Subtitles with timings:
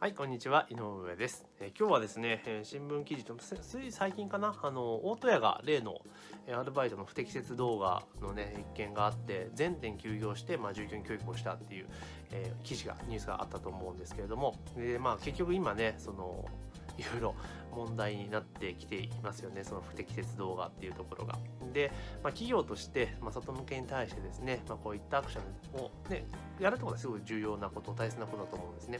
[0.00, 1.46] はい、こんにちは、井上です。
[1.60, 6.00] え、今日はですね、え、新聞記事と、つい最近かな、あの、大戸屋が例の、
[6.46, 11.86] え、アルバイトの不適切動画のね、一件があって、全店休業して、まあ、従業員教育をしたっていう、
[12.30, 16.46] え記事が、ニュースがあったと思うんですけれども、で、まあ、結局今ね、その、
[16.96, 17.34] いろいろ
[17.70, 21.38] 問題になってきていますよね、その不適切動画っていうところが。
[21.72, 21.92] で、
[22.22, 25.40] まあ、企業として、まあ、外向けに対してですね、まあ、こういったアクショ
[25.80, 26.24] ンを、ね、
[26.58, 28.98] やるってことはすごい重要なこと、大切なことだと思うんですね。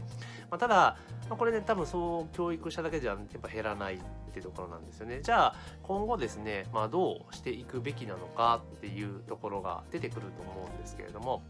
[0.51, 0.99] まあ、ただ、
[1.29, 3.99] まあ、これね、多分そう教育しただけじゃやっぱ減らないっ
[4.33, 5.21] ていうところなんですよね。
[5.23, 11.43] じゃあ、今後ですね、まあ、どうしていくべきなのかっていうところが出てくると思うんですけれども、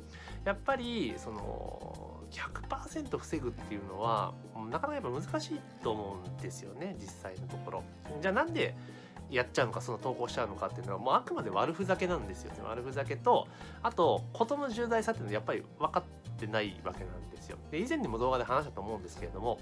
[0.44, 4.34] やっぱり、その、100%防ぐっていうのは、
[4.70, 7.82] なかなかやっぱ難しいと思うんですよね、実際のところ。
[8.20, 8.74] じゃあなんで、
[9.30, 12.60] やっちゃうのかその投稿しちゃうのかっていうのはもうあくまで悪ふざけなんですよね。
[12.64, 13.46] 悪ふざけと
[13.82, 17.58] あと事の重大さっていうのはやっぱり分かってないわけなんですよ。
[17.70, 19.58] で以前にも動画で話したと思うんですけれども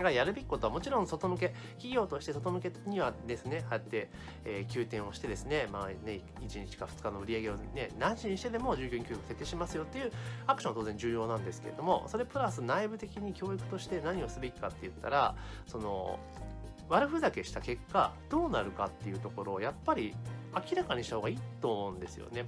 [0.00, 4.08] がやるべきことはもちろん外向け、企業として外向けにはですね、あって、
[4.44, 10.12] えー、休店をしてですね、まあね、1日か2日の売り上げをね、何時にしてでも従業員教育を設定しますよっていう
[10.46, 15.34] アクションは当然重要なんですけれども、それプラス内部的に教育として何をすべきかって言ったら、
[15.66, 16.18] その、
[16.92, 20.14] 悪ふざけした結果どうなるかっていうところをやっぱり
[20.54, 22.44] 明らかにした方がいいと思うんですよね。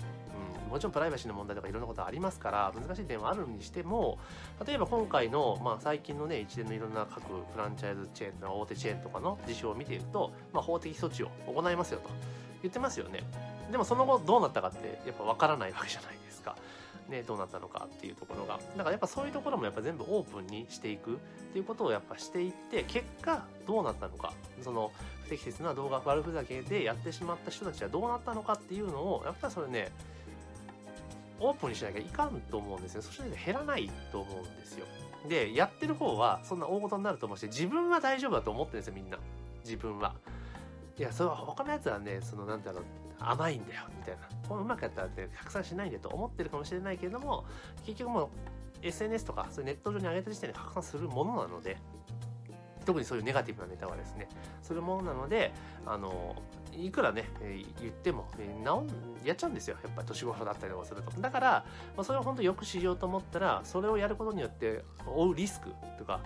[0.67, 4.19] うん、もちろんプライバシーの問題とかいろんなことありますから難しい点はあるにしても
[4.67, 12.11] 例えば今回の、まあ、最近のね一連のいろんな各フランチャイズチェーンの大手チェーンとかの事象を見ていると、まあ、法的措置を行いますよと
[12.61, 13.21] 言ってますよね。
[13.71, 16.55] でもその後どうなったかってやっぱ分からないわけじゃないですか。
[17.09, 18.59] ね、どうなったのかっていうところが。
[18.77, 21.17] だからやっぱそういうところもやっぱ全部オープンにしていくっ
[21.53, 24.93] ていうことをやっぱしていって、結果どうなったのか、その
[25.25, 29.93] 不適切な動画悪ふざけでやってしまった人たちはどうなったのかっていうのを、やっぱりそれね、
[31.41, 33.03] オープンにしなきゃいかんと思うんですよ。
[33.03, 34.87] そして減らないと思うんですよ。
[35.29, 39.19] で、やってる方はそんな大事になると思うし、自分は大丈夫だと思ってるんですよ、みんな。
[39.65, 40.15] 自分は。
[40.99, 42.83] いや、それは他のやつはね、そのなんだろう、
[43.31, 44.21] 甘いんだよ、みたいな。
[44.49, 47.45] こううまくやったらって拡散しないんだと思ってるかもしれないけれども、
[47.87, 48.29] 結局もう
[48.83, 51.79] SNS とかそういうネット上に上げた時点で拡散するものなので、
[52.85, 54.29] 特にそういうネガティブなネタはですね、
[54.63, 55.53] するものなので、
[55.87, 56.37] あの、
[56.73, 58.65] いくらね、え言っても、えん、
[59.27, 59.77] やっちゃうんですよ。
[59.83, 61.11] やっぱ年頃だったりとかすると。
[61.21, 61.65] だから、
[61.97, 66.21] ま、それを本当よくしようと思ったら、それをやることによって負うリスクとか、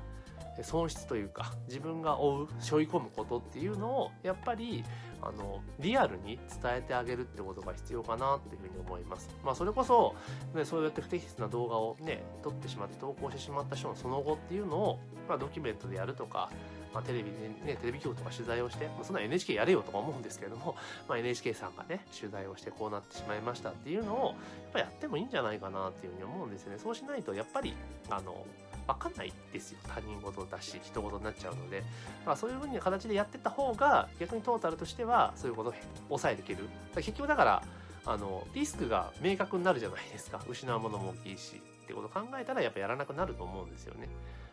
[0.62, 4.84] 損失というか自分が負う背負い込むことっていうのをやっぱり
[5.20, 9.28] あのリアルに伝えてあげるってことが必要かなっていうふうに思います。
[9.44, 10.14] まあそれこそ、
[10.54, 14.98] ね、そうやって不適切な動画をね撮ってしまって投稿してしまった人のその後っていうのを、
[15.28, 16.50] まあ、ドキュメントでやるとか
[16.92, 20.74] まあ、テレビでね、テレビ局とか取材をして、まあ、そんな NHK やれよとか思うんですけれども、
[21.08, 24.34] まあ、NHK さんがね、取材をしてこうなってしまいましたっていうのを、やっ
[24.72, 26.78] ぱやってもいいんじゃないかなっていうふうに思うんですよね。
[26.78, 27.74] そうしないと、やっぱり、
[28.10, 28.44] あの、
[28.88, 29.78] わかんないですよ。
[29.86, 31.84] 他人事だし、人事になっちゃうので。
[32.24, 35.74] まあそういうふうな形でやってった方が、逆にトータルとしては、そういうことを
[36.08, 36.68] 抑えていける。
[36.96, 37.62] 結局だから、
[38.06, 40.40] あの、リスクが明確になるじゃないですか。
[40.48, 41.60] 失うものも大きいし。
[41.88, 44.08] ってことを考えたら、やっぱやらなくなると思うんですよね。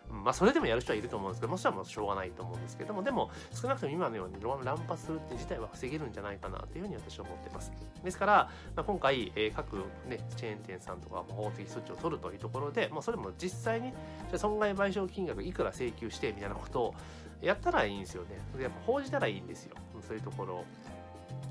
[0.09, 7.72] まあ、それでもやる人はいると思うんですけど、もちろんもうしょうがないと思うんですけども、でも、少なくとも今のように乱発するって自体は防げるんじゃないかなというふうに私は思ってます。
[8.03, 13.91] ですから、まあ、今回、えー、各、ね、チェーン店さんとか法的措置を取るというところで、まあ、それも実際に、
[14.35, 16.96] 損害賠償金額いくら請求してみたいなことを
[17.41, 18.38] やったらいいんですよね。
[18.62, 19.75] やっぱ報じたらいいんですよ。
[20.07, 20.66] そういうところを。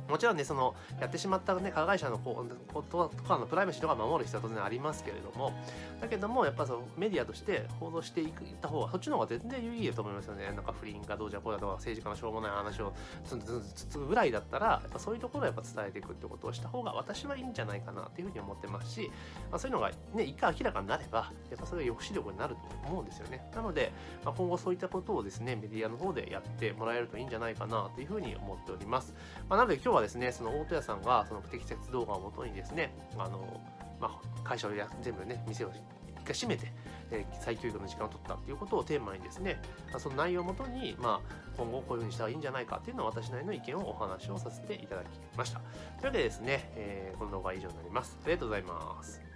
[0.09, 2.45] もちろんね、その、やってしまったね、加害者のこ
[2.91, 5.53] ととかのプライバシーとか守る必要は当然ありますけれども、
[6.01, 10.45] だけども、やっぱそのメディアとして報道していくった方が、そっちの方が全然有意義だと思いますよね。
[10.47, 12.93] なんか不倫がどうじゃこうだとか、政治家のしょうもない話を
[13.25, 19.11] つんつんつつぐらいだったら、やっぱそういうところをやっぱ伝えていくってことをした方が私はいいんじゃないかなっていうふうに思ってますし、
[19.51, 23.49] まあ、そういうのがね、一回明らかになれば、やっぱそれが抑止力になると思うんですよね。
[23.55, 23.91] なので、
[24.23, 29.15] まあ、今後そういったことをですね、メディアの方でやってもらえるといいんじゃないかなというふうに思っております。
[29.49, 33.61] まあ、なので今日はですね、その大戸屋さんがその不適切動画をもとにですね、あの、
[34.01, 34.71] まあ、会社を
[35.03, 36.73] 全部ね、店を一回閉めて、
[37.11, 39.61] えー、再教育の時間を取ったっていうことをテーマにですね、
[39.99, 45.07] その内容をもとに、まあ、今後こういうふうにしたらいいんじゃないかっていうのは私なりの意見をお話をさせていただき
[45.37, 45.61] ました。
[45.61, 45.69] とい
[46.03, 48.19] うわけでですね、えー、この動画は以上になります。
[48.25, 49.34] ありがとうございます。